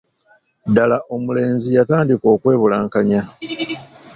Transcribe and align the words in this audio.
ddaala 0.69 0.97
omulenzi 1.15 1.67
yatandika 1.77 2.25
okwebulankanya. 2.35 3.21